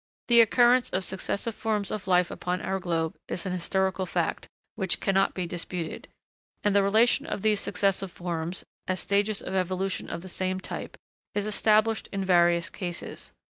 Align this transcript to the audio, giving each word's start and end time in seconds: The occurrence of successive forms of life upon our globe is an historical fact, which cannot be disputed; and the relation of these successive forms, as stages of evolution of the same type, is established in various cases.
The 0.29 0.41
occurrence 0.41 0.89
of 0.89 1.05
successive 1.05 1.53
forms 1.53 1.91
of 1.91 2.07
life 2.07 2.31
upon 2.31 2.59
our 2.59 2.79
globe 2.79 3.15
is 3.27 3.45
an 3.45 3.51
historical 3.53 4.07
fact, 4.07 4.49
which 4.73 4.99
cannot 4.99 5.35
be 5.35 5.45
disputed; 5.45 6.07
and 6.63 6.73
the 6.73 6.81
relation 6.81 7.27
of 7.27 7.43
these 7.43 7.59
successive 7.59 8.11
forms, 8.11 8.63
as 8.87 8.99
stages 8.99 9.43
of 9.43 9.53
evolution 9.53 10.09
of 10.09 10.23
the 10.23 10.27
same 10.27 10.59
type, 10.59 10.97
is 11.35 11.45
established 11.45 12.09
in 12.11 12.25
various 12.25 12.67
cases. 12.71 13.31